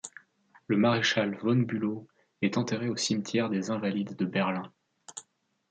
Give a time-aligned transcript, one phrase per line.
[0.65, 2.07] Le maréchal von Bülow
[2.41, 4.73] est enterré au cimetière des Invalides de Berlin.